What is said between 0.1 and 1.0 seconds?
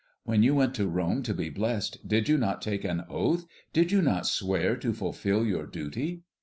When you went to